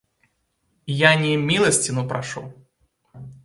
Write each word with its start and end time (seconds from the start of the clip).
Я 1.01 1.11
не 1.19 1.35
міласціну 1.51 2.07
прашу! 2.15 2.45